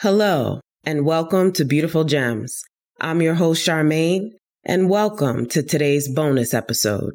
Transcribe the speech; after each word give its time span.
Hello, 0.00 0.60
and 0.84 1.04
welcome 1.04 1.50
to 1.54 1.64
Beautiful 1.64 2.04
Gems. 2.04 2.62
I'm 3.00 3.20
your 3.20 3.34
host, 3.34 3.66
Charmaine, 3.66 4.28
and 4.64 4.88
welcome 4.88 5.48
to 5.48 5.60
today's 5.60 6.06
bonus 6.06 6.54
episode. 6.54 7.14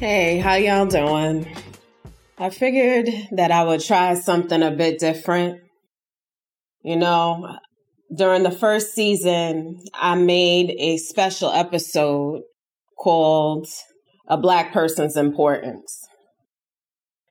Hey, 0.00 0.36
how 0.36 0.56
y'all 0.56 0.84
doing? 0.84 1.50
I 2.36 2.50
figured 2.50 3.08
that 3.30 3.50
I 3.50 3.64
would 3.64 3.80
try 3.80 4.12
something 4.12 4.62
a 4.62 4.70
bit 4.70 4.98
different. 4.98 5.62
You 6.82 6.96
know, 6.96 7.56
during 8.14 8.42
the 8.42 8.50
first 8.50 8.92
season, 8.92 9.82
I 9.94 10.14
made 10.14 10.74
a 10.78 10.98
special 10.98 11.50
episode 11.50 12.42
called 12.98 13.66
A 14.26 14.36
Black 14.36 14.72
Person's 14.72 15.16
Importance. 15.16 16.06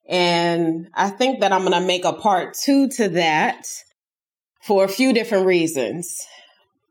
And 0.07 0.87
I 0.93 1.09
think 1.09 1.41
that 1.41 1.51
I'm 1.51 1.61
going 1.61 1.73
to 1.73 1.81
make 1.81 2.05
a 2.05 2.13
part 2.13 2.53
two 2.53 2.87
to 2.89 3.09
that 3.09 3.65
for 4.63 4.83
a 4.83 4.89
few 4.89 5.13
different 5.13 5.45
reasons. 5.47 6.15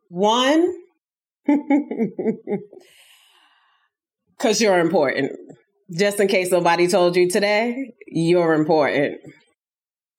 One, 0.09 0.73
because 4.37 4.61
you're 4.61 4.81
important 4.81 5.33
just 5.93 6.21
in 6.21 6.29
case 6.29 6.51
nobody 6.51 6.89
told 6.89 7.17
you 7.17 7.29
today, 7.29 7.93
you're 8.07 8.55
important. 8.55 9.21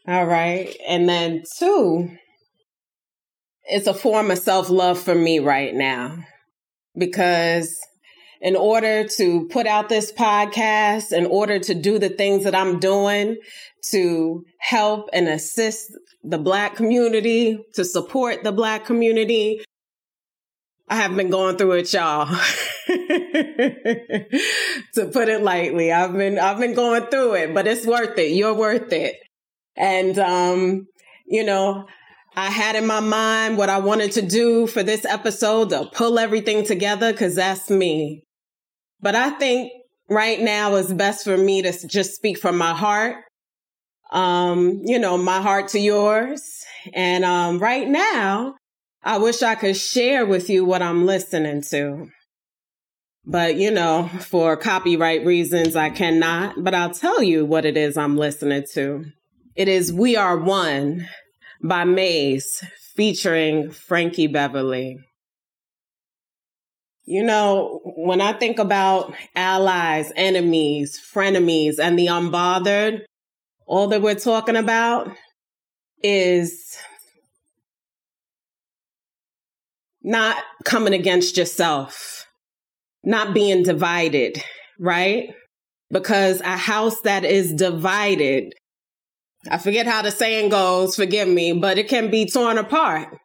All 0.07 0.25
right. 0.25 0.75
And 0.87 1.09
then 1.09 1.43
two, 1.57 2.09
it's 3.63 3.87
a 3.87 3.93
form 3.93 4.29
of 4.29 4.37
self 4.37 4.69
love 4.69 4.99
for 4.99 5.15
me 5.15 5.39
right 5.39 5.73
now 5.73 6.17
because 6.95 7.75
in 8.41 8.55
order 8.55 9.07
to 9.07 9.47
put 9.47 9.67
out 9.67 9.89
this 9.89 10.11
podcast, 10.11 11.11
in 11.11 11.25
order 11.25 11.59
to 11.59 11.73
do 11.73 11.99
the 11.99 12.09
things 12.09 12.43
that 12.43 12.55
I'm 12.55 12.79
doing 12.79 13.37
to 13.91 14.45
help 14.59 15.09
and 15.13 15.27
assist 15.27 15.91
the 16.23 16.37
Black 16.37 16.75
community, 16.75 17.59
to 17.73 17.85
support 17.85 18.43
the 18.43 18.51
Black 18.51 18.85
community, 18.85 19.61
I 20.87 20.97
have 20.97 21.15
been 21.15 21.31
going 21.31 21.57
through 21.57 21.71
it, 21.73 21.91
y'all. 21.93 22.27
to 22.87 22.99
put 25.11 25.29
it 25.29 25.41
lightly, 25.41 25.91
I've 25.91 26.13
been 26.13 26.37
I've 26.37 26.59
been 26.59 26.75
going 26.75 27.07
through 27.07 27.33
it, 27.35 27.55
but 27.55 27.65
it's 27.65 27.87
worth 27.87 28.17
it. 28.19 28.31
You're 28.31 28.53
worth 28.53 28.93
it. 28.93 29.15
And 29.75 30.19
um, 30.19 30.85
you 31.25 31.43
know, 31.43 31.87
I 32.35 32.51
had 32.51 32.75
in 32.75 32.85
my 32.85 32.99
mind 32.99 33.57
what 33.57 33.69
I 33.69 33.79
wanted 33.79 34.11
to 34.13 34.21
do 34.21 34.67
for 34.67 34.83
this 34.83 35.05
episode 35.05 35.69
to 35.69 35.89
pull 35.91 36.19
everything 36.19 36.63
together 36.63 37.13
cuz 37.13 37.33
that's 37.35 37.71
me. 37.71 38.24
But 39.05 39.13
I 39.13 39.29
think 39.29 39.71
right 40.09 40.41
now 40.41 40.73
it's 40.77 40.91
best 40.91 41.25
for 41.25 41.37
me 41.37 41.61
to 41.61 41.87
just 41.87 42.15
speak 42.15 42.39
from 42.39 42.57
my 42.57 42.73
heart. 42.73 43.17
Um, 44.11 44.81
you 44.83 44.97
know, 44.97 45.15
my 45.15 45.41
heart 45.41 45.67
to 45.69 45.79
yours. 45.79 46.65
And 46.91 47.23
um 47.23 47.59
right 47.59 47.87
now, 47.87 48.55
I 49.03 49.19
wish 49.19 49.43
I 49.43 49.53
could 49.53 49.77
share 49.77 50.25
with 50.25 50.49
you 50.49 50.65
what 50.65 50.81
I'm 50.81 51.05
listening 51.05 51.61
to. 51.69 52.07
But, 53.23 53.57
you 53.57 53.69
know, 53.69 54.09
for 54.21 54.57
copyright 54.57 55.23
reasons, 55.23 55.75
I 55.75 55.91
cannot. 55.91 56.63
But 56.63 56.73
I'll 56.73 56.89
tell 56.89 57.21
you 57.21 57.45
what 57.45 57.63
it 57.63 57.77
is 57.77 57.97
I'm 57.97 58.17
listening 58.17 58.63
to. 58.73 59.05
It 59.55 59.67
is 59.67 59.93
We 59.93 60.15
Are 60.15 60.35
One 60.35 61.07
by 61.61 61.83
Maze 61.83 62.63
featuring 62.95 63.69
Frankie 63.69 64.25
Beverly. 64.25 64.97
You 67.05 67.23
know, 67.23 67.81
when 67.83 68.19
I 68.19 68.33
think 68.33 68.57
about 68.57 69.13
allies, 69.35 70.11
enemies, 70.15 70.99
frenemies, 70.99 71.77
and 71.77 71.99
the 71.99 72.07
unbothered, 72.07 73.01
all 73.67 73.87
that 73.89 74.01
we're 74.01 74.15
talking 74.15 74.55
about 74.55 75.11
is 76.01 76.77
not 80.01 80.37
coming 80.63 80.93
against 80.93 81.37
yourself, 81.37 82.25
not 83.03 83.35
being 83.35 83.61
divided, 83.61 84.41
right? 84.79 85.29
Because 85.91 86.41
a 86.41 86.57
house 86.57 87.01
that 87.01 87.23
is 87.23 87.53
divided, 87.53 88.53
I 89.49 89.59
forget 89.59 89.85
how 89.85 90.01
the 90.01 90.11
saying 90.11 90.49
goes, 90.49 90.95
forgive 90.95 91.27
me, 91.27 91.53
but 91.53 91.77
it 91.77 91.87
can 91.87 92.09
be 92.09 92.25
torn 92.25 92.57
apart. 92.57 93.15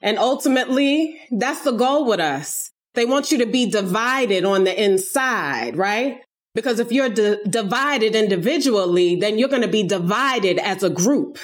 And 0.00 0.18
ultimately, 0.18 1.20
that's 1.30 1.62
the 1.62 1.72
goal 1.72 2.06
with 2.06 2.20
us. 2.20 2.70
They 2.98 3.06
want 3.06 3.30
you 3.30 3.38
to 3.38 3.46
be 3.46 3.70
divided 3.70 4.44
on 4.44 4.64
the 4.64 4.84
inside, 4.84 5.76
right? 5.76 6.20
Because 6.52 6.80
if 6.80 6.90
you're 6.90 7.08
di- 7.08 7.38
divided 7.48 8.16
individually, 8.16 9.14
then 9.14 9.38
you're 9.38 9.48
going 9.48 9.62
to 9.62 9.68
be 9.68 9.84
divided 9.84 10.58
as 10.58 10.82
a 10.82 10.90
group. 10.90 11.38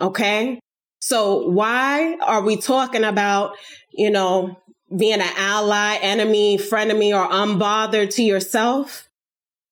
Okay. 0.00 0.58
So 1.00 1.46
why 1.46 2.16
are 2.20 2.42
we 2.42 2.56
talking 2.56 3.04
about, 3.04 3.54
you 3.92 4.10
know, 4.10 4.58
being 4.98 5.20
an 5.20 5.32
ally, 5.36 5.98
enemy, 6.02 6.58
frenemy, 6.58 7.14
or 7.14 7.30
unbothered 7.30 8.12
to 8.16 8.24
yourself? 8.24 9.08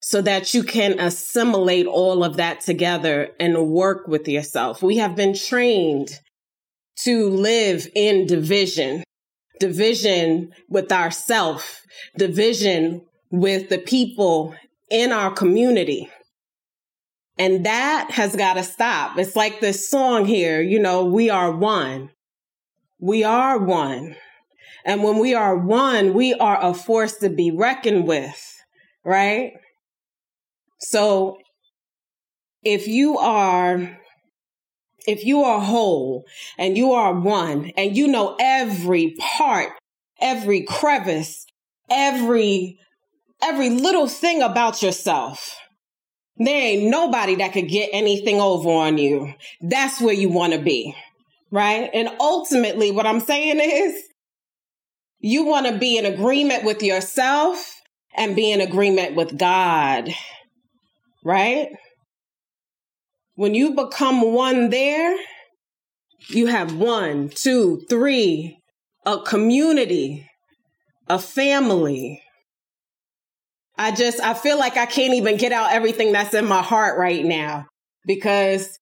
So 0.02 0.22
that 0.22 0.54
you 0.54 0.62
can 0.62 1.00
assimilate 1.00 1.88
all 1.88 2.22
of 2.22 2.36
that 2.36 2.60
together 2.60 3.30
and 3.40 3.70
work 3.70 4.06
with 4.06 4.28
yourself. 4.28 4.84
We 4.84 4.98
have 4.98 5.16
been 5.16 5.34
trained 5.34 6.20
to 7.00 7.28
live 7.28 7.88
in 7.96 8.28
division, 8.28 9.02
division 9.58 10.52
with 10.68 10.92
ourself, 10.92 11.82
division 12.16 13.02
with 13.30 13.68
the 13.68 13.78
people 13.78 14.54
in 14.90 15.12
our 15.12 15.30
community. 15.30 16.10
And 17.38 17.66
that 17.66 18.10
has 18.12 18.34
got 18.34 18.54
to 18.54 18.62
stop. 18.62 19.18
It's 19.18 19.36
like 19.36 19.60
this 19.60 19.88
song 19.88 20.24
here, 20.24 20.60
you 20.60 20.78
know, 20.78 21.04
we 21.04 21.28
are 21.28 21.52
one. 21.52 22.10
We 22.98 23.24
are 23.24 23.58
one. 23.58 24.16
And 24.84 25.02
when 25.02 25.18
we 25.18 25.34
are 25.34 25.56
one, 25.56 26.14
we 26.14 26.32
are 26.34 26.58
a 26.62 26.72
force 26.72 27.16
to 27.16 27.28
be 27.28 27.50
reckoned 27.50 28.06
with, 28.06 28.62
right? 29.04 29.52
So 30.78 31.38
if 32.62 32.86
you 32.86 33.18
are 33.18 33.98
if 35.06 35.24
you 35.24 35.42
are 35.42 35.60
whole 35.60 36.24
and 36.58 36.76
you 36.76 36.92
are 36.92 37.14
one 37.14 37.72
and 37.76 37.96
you 37.96 38.08
know 38.08 38.36
every 38.40 39.14
part, 39.18 39.72
every 40.20 40.62
crevice, 40.62 41.46
every 41.90 42.78
every 43.42 43.70
little 43.70 44.08
thing 44.08 44.42
about 44.42 44.82
yourself, 44.82 45.56
there 46.36 46.60
ain't 46.60 46.90
nobody 46.90 47.36
that 47.36 47.52
could 47.52 47.68
get 47.68 47.90
anything 47.92 48.40
over 48.40 48.70
on 48.70 48.98
you. 48.98 49.34
That's 49.60 50.00
where 50.00 50.14
you 50.14 50.28
want 50.28 50.52
to 50.52 50.58
be. 50.58 50.94
Right. 51.50 51.88
And 51.94 52.08
ultimately, 52.20 52.90
what 52.90 53.06
I'm 53.06 53.20
saying 53.20 53.60
is 53.60 53.94
you 55.20 55.44
want 55.44 55.66
to 55.66 55.78
be 55.78 55.96
in 55.96 56.06
agreement 56.06 56.64
with 56.64 56.82
yourself 56.82 57.80
and 58.16 58.36
be 58.36 58.50
in 58.50 58.60
agreement 58.60 59.14
with 59.14 59.38
God. 59.38 60.10
Right. 61.24 61.68
When 63.36 63.54
you 63.54 63.74
become 63.74 64.32
one 64.32 64.70
there, 64.70 65.16
you 66.28 66.46
have 66.46 66.74
one, 66.74 67.28
two, 67.28 67.82
three, 67.88 68.58
a 69.04 69.20
community, 69.20 70.28
a 71.08 71.18
family, 71.18 72.22
I 73.78 73.92
just, 73.92 74.20
I 74.20 74.34
feel 74.34 74.58
like 74.58 74.76
I 74.76 74.86
can't 74.86 75.14
even 75.14 75.36
get 75.36 75.52
out 75.52 75.72
everything 75.72 76.12
that's 76.12 76.34
in 76.34 76.46
my 76.46 76.62
heart 76.62 76.98
right 76.98 77.24
now 77.24 77.66
because 78.06 78.78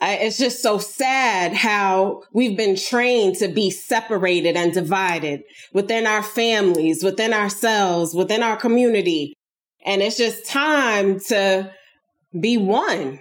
I, 0.00 0.14
it's 0.14 0.38
just 0.38 0.62
so 0.62 0.78
sad 0.78 1.52
how 1.52 2.22
we've 2.32 2.56
been 2.56 2.76
trained 2.76 3.36
to 3.36 3.48
be 3.48 3.70
separated 3.70 4.56
and 4.56 4.72
divided 4.72 5.42
within 5.72 6.06
our 6.06 6.22
families, 6.22 7.04
within 7.04 7.34
ourselves, 7.34 8.14
within 8.14 8.42
our 8.42 8.56
community. 8.56 9.34
And 9.84 10.00
it's 10.02 10.16
just 10.16 10.46
time 10.46 11.20
to 11.28 11.70
be 12.38 12.56
one. 12.56 13.20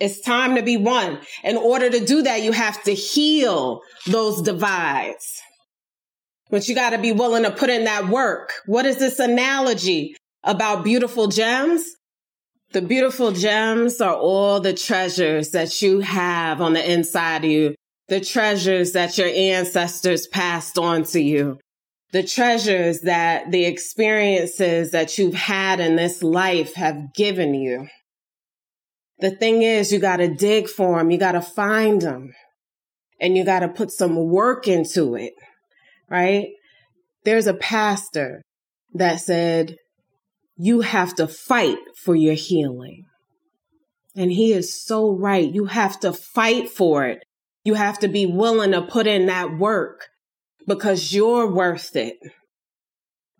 It's 0.00 0.20
time 0.20 0.54
to 0.56 0.62
be 0.62 0.76
one. 0.76 1.20
In 1.44 1.56
order 1.56 1.90
to 1.90 2.04
do 2.04 2.22
that, 2.22 2.42
you 2.42 2.52
have 2.52 2.82
to 2.84 2.94
heal 2.94 3.80
those 4.06 4.42
divides. 4.42 5.40
But 6.50 6.68
you 6.68 6.74
got 6.74 6.90
to 6.90 6.98
be 6.98 7.12
willing 7.12 7.42
to 7.42 7.50
put 7.50 7.68
in 7.68 7.84
that 7.84 8.08
work. 8.08 8.52
What 8.66 8.86
is 8.86 8.98
this 8.98 9.18
analogy? 9.18 10.14
about 10.44 10.84
beautiful 10.84 11.28
gems. 11.28 11.84
The 12.72 12.82
beautiful 12.82 13.32
gems 13.32 14.00
are 14.00 14.14
all 14.14 14.60
the 14.60 14.74
treasures 14.74 15.50
that 15.50 15.80
you 15.80 16.00
have 16.00 16.60
on 16.60 16.74
the 16.74 16.92
inside 16.92 17.44
of 17.44 17.50
you, 17.50 17.74
the 18.08 18.20
treasures 18.20 18.92
that 18.92 19.16
your 19.16 19.28
ancestors 19.28 20.26
passed 20.26 20.78
on 20.78 21.04
to 21.04 21.20
you, 21.20 21.58
the 22.12 22.22
treasures 22.22 23.00
that 23.02 23.50
the 23.50 23.64
experiences 23.64 24.90
that 24.90 25.16
you've 25.16 25.34
had 25.34 25.80
in 25.80 25.96
this 25.96 26.22
life 26.22 26.74
have 26.74 27.14
given 27.14 27.54
you. 27.54 27.88
The 29.20 29.30
thing 29.32 29.62
is, 29.62 29.92
you 29.92 29.98
got 29.98 30.18
to 30.18 30.32
dig 30.32 30.68
for 30.68 30.98
them. 30.98 31.10
You 31.10 31.18
got 31.18 31.32
to 31.32 31.40
find 31.40 32.00
them 32.00 32.32
and 33.20 33.36
you 33.36 33.44
got 33.44 33.60
to 33.60 33.68
put 33.68 33.90
some 33.90 34.16
work 34.28 34.68
into 34.68 35.16
it, 35.16 35.32
right? 36.08 36.48
There's 37.24 37.46
a 37.46 37.54
pastor 37.54 38.42
that 38.94 39.20
said, 39.20 39.76
you 40.56 40.80
have 40.80 41.14
to 41.16 41.26
fight 41.26 41.78
for 41.96 42.14
your 42.14 42.34
healing. 42.34 43.04
And 44.16 44.32
he 44.32 44.52
is 44.52 44.84
so 44.84 45.10
right. 45.10 45.52
You 45.52 45.66
have 45.66 46.00
to 46.00 46.12
fight 46.12 46.68
for 46.68 47.04
it. 47.04 47.22
You 47.64 47.74
have 47.74 47.98
to 48.00 48.08
be 48.08 48.26
willing 48.26 48.72
to 48.72 48.82
put 48.82 49.06
in 49.06 49.26
that 49.26 49.58
work 49.58 50.08
because 50.66 51.12
you're 51.12 51.50
worth 51.50 51.94
it. 51.96 52.16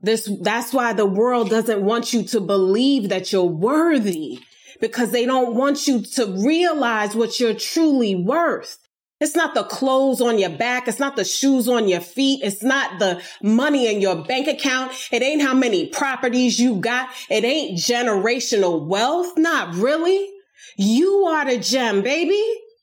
This, 0.00 0.30
that's 0.42 0.72
why 0.72 0.92
the 0.92 1.06
world 1.06 1.50
doesn't 1.50 1.82
want 1.82 2.12
you 2.12 2.22
to 2.24 2.40
believe 2.40 3.08
that 3.08 3.32
you're 3.32 3.44
worthy 3.44 4.40
because 4.80 5.10
they 5.10 5.26
don't 5.26 5.54
want 5.54 5.86
you 5.86 6.02
to 6.02 6.26
realize 6.44 7.14
what 7.14 7.40
you're 7.40 7.54
truly 7.54 8.14
worth. 8.14 8.78
It's 9.20 9.34
not 9.34 9.54
the 9.54 9.64
clothes 9.64 10.20
on 10.20 10.38
your 10.38 10.50
back. 10.50 10.86
It's 10.86 11.00
not 11.00 11.16
the 11.16 11.24
shoes 11.24 11.68
on 11.68 11.88
your 11.88 12.00
feet. 12.00 12.40
It's 12.44 12.62
not 12.62 13.00
the 13.00 13.20
money 13.42 13.92
in 13.92 14.00
your 14.00 14.24
bank 14.24 14.46
account. 14.46 14.92
It 15.10 15.22
ain't 15.22 15.42
how 15.42 15.54
many 15.54 15.86
properties 15.88 16.60
you 16.60 16.76
got. 16.76 17.08
It 17.28 17.44
ain't 17.44 17.78
generational 17.78 18.86
wealth. 18.86 19.32
Not 19.36 19.74
really. 19.74 20.28
You 20.76 21.24
are 21.26 21.44
the 21.44 21.58
gem, 21.58 22.02
baby. 22.02 22.42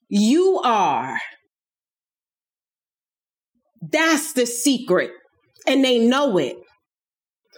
You 0.10 0.60
are. 0.64 1.18
That's 3.82 4.34
the 4.34 4.46
secret. 4.46 5.12
And 5.66 5.86
they 5.86 6.00
know 6.00 6.38
it. 6.38 6.58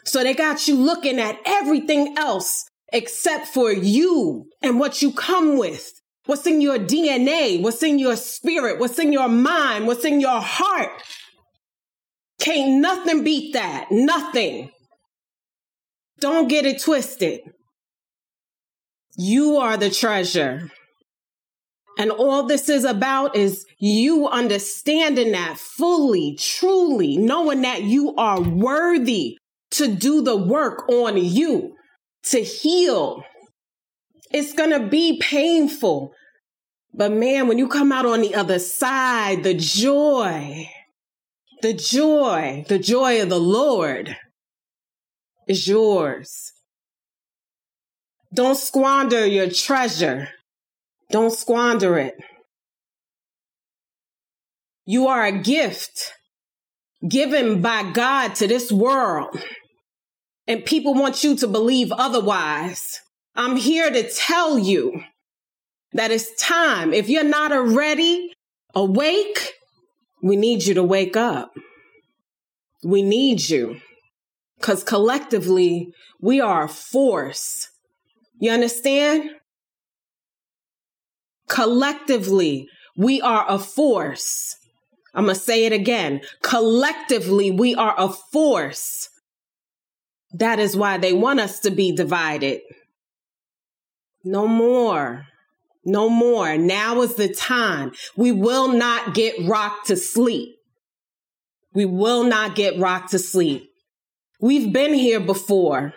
So 0.06 0.24
they 0.24 0.36
got 0.36 0.68
you 0.68 0.76
looking 0.76 1.20
at 1.20 1.40
everything 1.46 2.16
else 2.18 2.64
except 2.94 3.48
for 3.48 3.72
you 3.72 4.50
and 4.62 4.80
what 4.80 5.02
you 5.02 5.12
come 5.12 5.58
with. 5.58 5.92
What's 6.26 6.46
in 6.46 6.62
your 6.62 6.78
DNA? 6.78 7.62
What's 7.62 7.84
in 7.84 8.00
your 8.00 8.16
spirit? 8.16 8.80
What's 8.80 9.00
in 9.00 9.14
your 9.14 9.30
mind? 9.30 9.88
What's 9.88 10.06
in 10.06 10.20
your 10.20 10.42
heart? 10.42 11.02
Can't 12.40 12.82
nothing 12.82 13.24
beat 13.24 13.54
that. 13.54 13.88
Nothing. 13.92 14.70
Don't 16.20 16.48
get 16.48 16.66
it 16.66 16.82
twisted. 16.82 17.42
You 19.18 19.58
are 19.58 19.78
the 19.78 19.90
treasure. 19.90 20.70
And 21.98 22.12
all 22.12 22.44
this 22.44 22.70
is 22.70 22.84
about 22.84 23.36
is 23.36 23.66
you 23.80 24.28
understanding 24.28 25.32
that 25.32 25.58
fully, 25.58 26.36
truly, 26.40 27.18
knowing 27.18 27.62
that 27.62 27.84
you 27.84 28.14
are 28.16 28.40
worthy 28.40 29.38
to 29.72 29.88
do 29.88 30.22
the 30.22 30.38
work 30.38 30.88
on 30.90 31.18
you, 31.18 31.76
to 32.32 32.44
heal. 32.44 33.24
It's 34.32 34.54
going 34.54 34.72
to 34.72 34.88
be 34.88 35.20
painful. 35.20 36.14
But 36.94 37.12
man, 37.12 37.48
when 37.48 37.58
you 37.58 37.68
come 37.68 37.92
out 37.92 38.06
on 38.06 38.22
the 38.22 38.36
other 38.36 38.60
side, 38.60 39.44
the 39.44 39.54
joy, 39.54 40.70
the 41.62 41.74
joy, 41.74 42.66
the 42.68 42.80
joy 42.80 43.22
of 43.22 43.30
the 43.30 43.40
Lord 43.40 44.16
is 45.48 45.68
yours. 45.68 46.52
Don't 48.34 48.58
squander 48.58 49.26
your 49.26 49.50
treasure. 49.50 50.30
Don't 51.12 51.32
squander 51.32 51.98
it. 51.98 52.16
You 54.86 55.08
are 55.08 55.26
a 55.26 55.32
gift 55.32 56.14
given 57.08 57.62
by 57.62 57.92
God 57.92 58.36
to 58.36 58.48
this 58.48 58.72
world. 58.72 59.38
And 60.48 60.64
people 60.64 60.94
want 60.94 61.24
you 61.24 61.36
to 61.36 61.48
believe 61.48 61.92
otherwise. 61.92 63.02
I'm 63.36 63.58
here 63.58 63.92
to 63.92 64.10
tell 64.10 64.58
you 64.58 65.04
that 65.94 66.12
it's 66.12 66.34
time. 66.36 66.94
If 66.94 67.10
you're 67.10 67.24
not 67.24 67.52
already 67.52 68.32
awake, 68.74 69.54
we 70.24 70.36
need 70.36 70.64
you 70.64 70.74
to 70.76 70.84
wake 70.84 71.18
up. 71.18 71.54
We 72.84 73.02
need 73.02 73.50
you. 73.50 73.82
Because 74.58 74.84
collectively, 74.84 75.92
we 76.22 76.40
are 76.42 76.64
a 76.64 76.70
force. 76.70 77.70
You 78.40 78.52
understand? 78.52 79.32
Collectively, 81.48 82.68
we 82.96 83.22
are 83.22 83.46
a 83.48 83.60
force. 83.60 84.56
I'm 85.14 85.26
going 85.26 85.36
to 85.36 85.42
say 85.42 85.66
it 85.66 85.74
again. 85.74 86.22
Collectively, 86.42 87.52
we 87.52 87.76
are 87.76 87.96
a 87.98 88.10
force. 88.10 89.10
That 90.38 90.60
is 90.60 90.78
why 90.78 90.98
they 90.98 91.14
want 91.14 91.40
us 91.40 91.60
to 91.62 91.72
be 91.72 91.92
divided. 91.92 92.62
No 94.24 94.48
more. 94.48 95.26
No 95.84 96.10
more. 96.10 96.58
Now 96.58 97.02
is 97.02 97.16
the 97.16 97.34
time. 97.34 97.92
We 98.16 98.32
will 98.32 98.74
not 98.74 99.16
get 99.16 99.48
rocked 99.48 99.88
to 99.88 99.96
sleep. 99.96 100.56
We 101.74 101.86
will 101.86 102.24
not 102.24 102.56
get 102.56 102.78
rocked 102.78 103.12
to 103.12 103.20
sleep. 103.20 103.70
We've 104.40 104.72
been 104.72 104.94
here 104.94 105.20
before, 105.20 105.94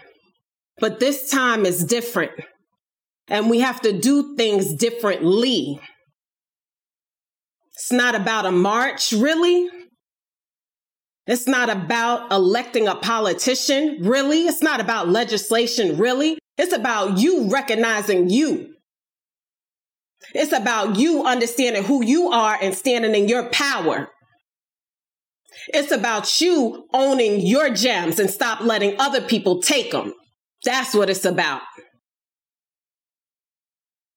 but 0.79 1.01
this 1.01 1.31
time 1.31 1.67
is 1.67 1.85
different. 1.85 2.33
And 3.29 3.51
we 3.51 3.61
have 3.61 3.81
to 3.83 3.93
do 3.93 4.37
things 4.37 4.75
differently. 4.75 5.81
It's 7.75 7.93
not 7.93 8.15
about 8.15 8.47
a 8.47 8.53
march, 8.53 9.13
really. 9.13 9.69
It's 11.31 11.47
not 11.47 11.71
about 11.71 12.33
electing 12.33 12.89
a 12.89 12.97
politician, 12.97 13.99
really. 14.01 14.49
It's 14.49 14.65
not 14.65 14.81
about 14.81 15.09
legislation, 15.09 15.97
really. 15.97 16.39
It's 16.59 16.73
about 16.73 17.19
you 17.19 17.49
recognizing 17.49 18.29
you. 18.29 18.75
It's 20.35 20.51
about 20.51 20.97
you 20.97 21.25
understanding 21.25 21.85
who 21.85 22.05
you 22.05 22.33
are 22.33 22.59
and 22.61 22.75
standing 22.75 23.15
in 23.15 23.29
your 23.29 23.49
power. 23.51 24.09
It's 25.69 25.93
about 25.93 26.41
you 26.41 26.89
owning 26.93 27.47
your 27.47 27.71
gems 27.71 28.19
and 28.19 28.29
stop 28.29 28.63
letting 28.63 28.99
other 28.99 29.21
people 29.21 29.63
take 29.63 29.93
them. 29.93 30.13
That's 30.65 30.97
what 30.97 31.11
it's 31.11 31.25
about. 31.25 31.63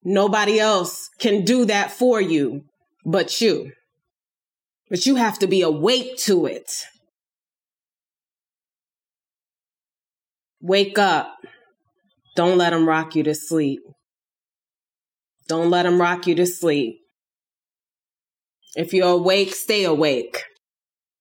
Nobody 0.03 0.59
else 0.59 1.11
can 1.19 1.45
do 1.45 1.65
that 1.65 1.91
for 1.91 2.19
you 2.19 2.63
but 3.05 3.39
you. 3.39 3.71
But 4.89 5.05
you 5.05 5.17
have 5.17 5.37
to 5.39 5.47
be 5.47 5.61
awake 5.61 6.17
to 6.21 6.47
it. 6.47 6.71
Wake 10.63 10.97
up. 10.97 11.35
Don't 12.37 12.57
let 12.57 12.69
them 12.69 12.87
rock 12.87 13.17
you 13.17 13.23
to 13.23 13.35
sleep. 13.35 13.81
Don't 15.49 15.69
let 15.69 15.83
them 15.83 15.99
rock 15.99 16.25
you 16.25 16.35
to 16.35 16.45
sleep. 16.45 17.01
If 18.77 18.93
you're 18.93 19.09
awake, 19.09 19.53
stay 19.53 19.83
awake. 19.83 20.41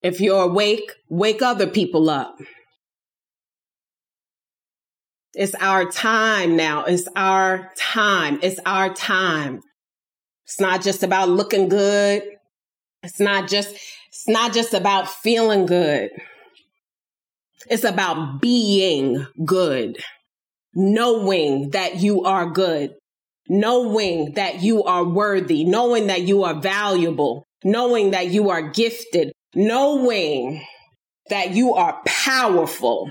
If 0.01 0.21
you're 0.21 0.45
awake, 0.45 0.93
wake 1.11 1.43
other 1.43 1.67
people 1.67 2.09
up. 2.09 2.37
It's 5.35 5.57
our 5.57 5.91
time 5.91 6.57
now. 6.57 6.85
It's 6.85 7.09
our 7.17 7.73
time. 7.77 8.39
It's 8.43 8.61
our 8.65 8.95
time. 8.95 9.61
It's 10.45 10.61
not 10.61 10.83
just 10.83 11.03
about 11.03 11.29
looking 11.29 11.69
good. 11.69 12.23
It's 13.03 13.19
not 13.19 13.49
just 13.49 13.75
it's 14.09 14.29
not 14.29 14.53
just 14.53 14.73
about 14.73 15.09
feeling 15.09 15.67
good. 15.67 16.11
It's 17.69 17.85
about 17.85 18.41
being 18.41 19.27
good. 19.45 19.99
Knowing 20.75 21.71
that 21.71 22.01
you 22.01 22.25
are 22.25 22.51
good 22.51 22.95
knowing 23.49 24.33
that 24.35 24.63
you 24.63 24.85
are 24.85 25.05
worthy, 25.05 25.65
knowing 25.65 26.07
that 26.07 26.23
you 26.23 26.45
are 26.45 26.55
valuable, 26.61 27.47
knowing 27.65 28.13
that 28.13 28.29
you 28.29 28.51
are 28.51 28.71
gifted, 28.71 29.33
knowing 29.55 30.65
that 31.29 31.51
you 31.51 31.75
are 31.75 32.01
powerful. 32.07 33.11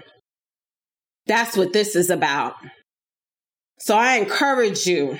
That's 1.27 1.55
what 1.55 1.73
this 1.73 1.95
is 1.95 2.09
about. 2.09 2.55
So 3.79 3.95
I 3.95 4.17
encourage 4.17 4.85
you. 4.85 5.19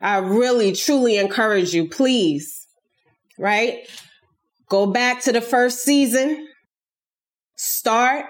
I 0.00 0.18
really, 0.18 0.72
truly 0.72 1.16
encourage 1.16 1.72
you, 1.72 1.88
please, 1.88 2.66
right? 3.38 3.78
Go 4.68 4.86
back 4.86 5.22
to 5.22 5.32
the 5.32 5.40
first 5.40 5.84
season. 5.84 6.48
Start 7.64 8.24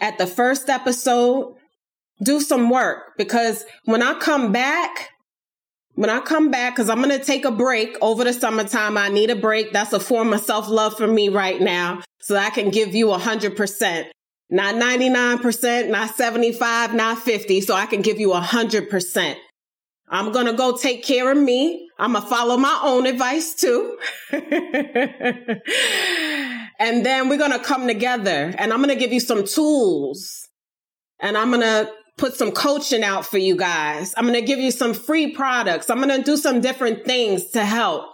at 0.00 0.16
the 0.16 0.26
first 0.26 0.70
episode 0.70 1.54
do 2.22 2.40
some 2.40 2.70
work 2.70 3.12
because 3.18 3.66
when 3.84 4.02
I 4.02 4.14
come 4.14 4.52
back, 4.52 5.10
when 5.96 6.08
I 6.08 6.20
come 6.20 6.50
back, 6.50 6.76
because 6.76 6.88
I'm 6.88 7.02
going 7.02 7.10
to 7.10 7.22
take 7.22 7.44
a 7.44 7.50
break 7.50 7.98
over 8.00 8.24
the 8.24 8.32
summertime, 8.32 8.96
I 8.96 9.10
need 9.10 9.28
a 9.28 9.36
break. 9.36 9.74
That's 9.74 9.92
a 9.92 10.00
form 10.00 10.32
of 10.32 10.40
self 10.40 10.66
love 10.66 10.96
for 10.96 11.06
me 11.06 11.28
right 11.28 11.60
now. 11.60 12.00
So 12.20 12.36
I 12.36 12.48
can 12.48 12.70
give 12.70 12.94
you 12.94 13.08
100%, 13.08 14.06
not 14.48 14.74
99%, 14.76 15.90
not 15.90 16.14
75, 16.14 16.94
not 16.94 17.18
50. 17.18 17.60
So 17.60 17.74
I 17.74 17.84
can 17.84 18.00
give 18.00 18.18
you 18.18 18.30
100%. 18.30 19.36
I'm 20.08 20.32
going 20.32 20.46
to 20.46 20.54
go 20.54 20.74
take 20.74 21.04
care 21.04 21.30
of 21.30 21.36
me. 21.36 21.86
I'm 21.98 22.12
going 22.12 22.24
to 22.24 22.30
follow 22.30 22.56
my 22.56 22.80
own 22.82 23.04
advice 23.04 23.54
too. 23.54 23.98
and 26.80 27.04
then 27.04 27.28
we're 27.28 27.38
going 27.38 27.52
to 27.52 27.58
come 27.58 27.86
together 27.86 28.54
and 28.56 28.72
I'm 28.72 28.78
going 28.78 28.88
to 28.88 28.96
give 28.96 29.12
you 29.12 29.20
some 29.20 29.44
tools 29.44 30.48
and 31.20 31.36
I'm 31.36 31.50
going 31.50 31.60
to 31.60 31.92
put 32.16 32.34
some 32.34 32.52
coaching 32.52 33.04
out 33.04 33.26
for 33.26 33.36
you 33.36 33.54
guys. 33.54 34.14
I'm 34.16 34.24
going 34.24 34.40
to 34.40 34.46
give 34.46 34.58
you 34.58 34.70
some 34.70 34.94
free 34.94 35.34
products. 35.34 35.90
I'm 35.90 36.00
going 36.00 36.18
to 36.18 36.24
do 36.24 36.38
some 36.38 36.62
different 36.62 37.04
things 37.04 37.50
to 37.50 37.64
help. 37.66 38.06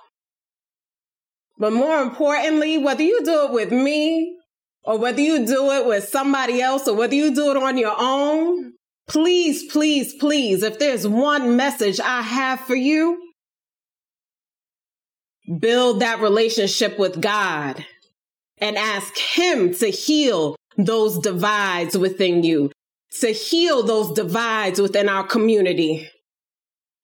But 1.59 1.73
more 1.73 2.03
importantly, 2.03 2.77
whether 2.77 3.05
you 3.05 3.25
do 3.25 3.45
it 3.47 3.53
with 3.53 3.71
me 3.71 4.37
or 4.83 4.99
whether 4.99 5.21
you 5.21 5.47
do 5.47 5.71
it 5.71 5.87
with 5.87 6.09
somebody 6.09 6.61
else 6.61 6.89
or 6.89 6.97
whether 6.97 7.15
you 7.15 7.33
do 7.33 7.53
it 7.53 7.57
on 7.57 7.79
your 7.79 7.95
own, 7.97 8.73
please, 9.09 9.71
please, 9.71 10.13
please, 10.15 10.65
if 10.65 10.81
there's 10.81 11.07
one 11.07 11.57
message 11.57 12.01
I 12.01 12.21
have 12.21 12.61
for 12.61 12.77
you, 12.77 13.17
build 15.61 16.01
that 16.01 16.21
relationship 16.21 16.99
with 16.99 17.21
God 17.21 17.85
and 18.59 18.77
ask 18.77 19.17
Him 19.17 19.75
to 19.75 19.89
heal 19.89 20.57
those 20.77 21.19
divides 21.19 21.97
within 21.97 22.43
you, 22.43 22.71
to 23.21 23.29
heal 23.29 23.83
those 23.83 24.13
divides 24.13 24.81
within 24.81 25.09
our 25.09 25.25
community. 25.25 26.09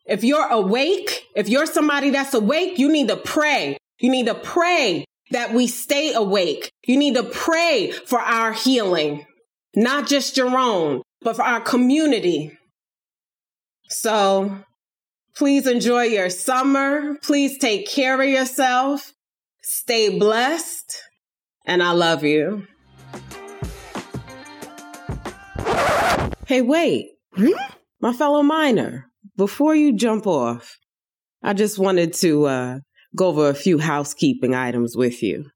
If 0.06 0.24
you're 0.24 0.48
awake, 0.48 1.22
if 1.36 1.48
you're 1.48 1.66
somebody 1.66 2.10
that's 2.10 2.34
awake, 2.34 2.78
you 2.78 2.90
need 2.90 3.08
to 3.08 3.16
pray. 3.16 3.76
You 4.00 4.10
need 4.10 4.26
to 4.26 4.34
pray 4.34 5.04
that 5.30 5.54
we 5.54 5.66
stay 5.66 6.12
awake. 6.12 6.70
You 6.86 6.96
need 6.96 7.14
to 7.14 7.22
pray 7.22 7.92
for 7.92 8.18
our 8.18 8.52
healing, 8.52 9.24
not 9.74 10.08
just 10.08 10.36
your 10.36 10.56
own, 10.56 11.02
but 11.22 11.36
for 11.36 11.42
our 11.42 11.60
community. 11.60 12.58
So 13.88 14.58
please 15.36 15.66
enjoy 15.66 16.04
your 16.04 16.30
summer. 16.30 17.16
Please 17.22 17.58
take 17.58 17.88
care 17.88 18.20
of 18.20 18.28
yourself. 18.28 19.12
Stay 19.62 20.18
blessed. 20.18 21.00
And 21.64 21.82
I 21.82 21.92
love 21.92 22.24
you. 22.24 22.66
Hey, 26.46 26.60
wait. 26.60 27.12
My 28.00 28.12
fellow 28.12 28.42
miner, 28.42 29.10
before 29.36 29.74
you 29.74 29.94
jump 29.96 30.26
off, 30.26 30.76
I 31.42 31.54
just 31.54 31.78
wanted 31.78 32.12
to 32.14 32.46
uh, 32.46 32.78
go 33.16 33.28
over 33.28 33.48
a 33.48 33.54
few 33.54 33.78
housekeeping 33.78 34.54
items 34.54 34.96
with 34.96 35.22
you. 35.22 35.46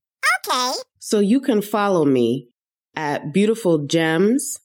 Okay. 0.48 0.72
So 0.98 1.18
you 1.18 1.40
can 1.40 1.60
follow 1.60 2.04
me 2.04 2.48
at 2.94 3.32
Beautiful 3.32 3.86
Gems. 3.86 4.58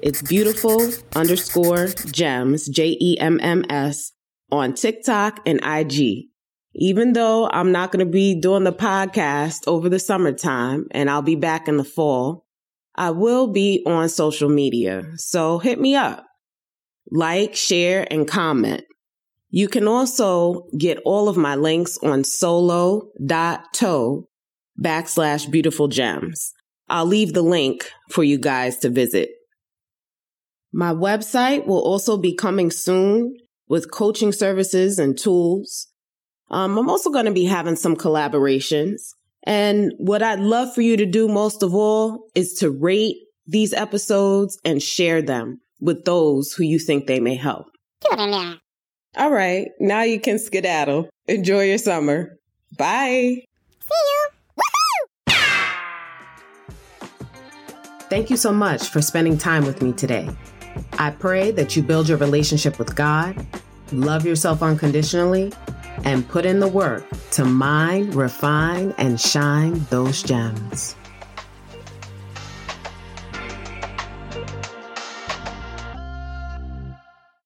It's 0.00 0.20
beautiful 0.20 0.92
underscore 1.14 1.86
gems, 1.86 2.68
J 2.68 2.96
E 3.00 3.18
M 3.18 3.38
M 3.40 3.64
S, 3.70 4.12
on 4.50 4.74
TikTok 4.74 5.40
and 5.46 5.60
IG. 5.64 6.26
Even 6.74 7.12
though 7.12 7.48
I'm 7.50 7.70
not 7.70 7.92
going 7.92 8.04
to 8.04 8.10
be 8.10 8.40
doing 8.40 8.64
the 8.64 8.72
podcast 8.72 9.66
over 9.66 9.88
the 9.88 9.98
summertime 9.98 10.86
and 10.90 11.10
I'll 11.10 11.22
be 11.22 11.36
back 11.36 11.68
in 11.68 11.76
the 11.76 11.84
fall, 11.84 12.46
I 12.94 13.10
will 13.10 13.48
be 13.48 13.82
on 13.86 14.08
social 14.08 14.48
media. 14.48 15.02
So 15.16 15.58
hit 15.58 15.80
me 15.80 15.94
up. 15.94 16.26
Like, 17.10 17.54
share, 17.54 18.06
and 18.10 18.26
comment. 18.26 18.84
You 19.50 19.68
can 19.68 19.86
also 19.86 20.66
get 20.78 20.98
all 21.04 21.28
of 21.28 21.36
my 21.36 21.56
links 21.56 21.98
on 21.98 22.24
solo.to 22.24 23.08
backslash 24.80 25.50
beautiful 25.50 25.88
gems. 25.88 26.52
I'll 26.88 27.06
leave 27.06 27.34
the 27.34 27.42
link 27.42 27.90
for 28.10 28.24
you 28.24 28.38
guys 28.38 28.78
to 28.78 28.88
visit. 28.88 29.28
My 30.72 30.94
website 30.94 31.66
will 31.66 31.82
also 31.82 32.16
be 32.16 32.34
coming 32.34 32.70
soon 32.70 33.36
with 33.68 33.90
coaching 33.90 34.32
services 34.32 34.98
and 34.98 35.18
tools. 35.18 35.91
Um, 36.52 36.76
I'm 36.76 36.90
also 36.90 37.10
going 37.10 37.24
to 37.24 37.32
be 37.32 37.46
having 37.46 37.76
some 37.76 37.96
collaborations. 37.96 39.14
And 39.44 39.92
what 39.96 40.22
I'd 40.22 40.38
love 40.38 40.74
for 40.74 40.82
you 40.82 40.96
to 40.98 41.06
do 41.06 41.26
most 41.26 41.62
of 41.62 41.74
all 41.74 42.28
is 42.34 42.52
to 42.54 42.70
rate 42.70 43.16
these 43.46 43.72
episodes 43.72 44.58
and 44.64 44.80
share 44.80 45.22
them 45.22 45.60
with 45.80 46.04
those 46.04 46.52
who 46.52 46.62
you 46.62 46.78
think 46.78 47.06
they 47.06 47.18
may 47.18 47.34
help. 47.34 47.66
All 49.16 49.30
right, 49.30 49.68
now 49.80 50.02
you 50.02 50.20
can 50.20 50.38
skedaddle. 50.38 51.08
Enjoy 51.26 51.64
your 51.64 51.78
summer. 51.78 52.38
Bye. 52.78 53.44
See 53.80 53.90
you. 53.90 54.28
Woohoo! 55.28 55.36
Thank 58.08 58.30
you 58.30 58.36
so 58.36 58.52
much 58.52 58.88
for 58.88 59.02
spending 59.02 59.36
time 59.36 59.64
with 59.64 59.82
me 59.82 59.92
today. 59.92 60.28
I 60.98 61.10
pray 61.10 61.50
that 61.52 61.76
you 61.76 61.82
build 61.82 62.08
your 62.08 62.18
relationship 62.18 62.78
with 62.78 62.94
God, 62.94 63.44
love 63.90 64.24
yourself 64.24 64.62
unconditionally, 64.62 65.52
and 66.04 66.28
put 66.28 66.44
in 66.44 66.60
the 66.60 66.68
work 66.68 67.04
to 67.32 67.44
mine, 67.44 68.10
refine, 68.10 68.94
and 68.98 69.20
shine 69.20 69.84
those 69.90 70.22
gems. 70.22 70.96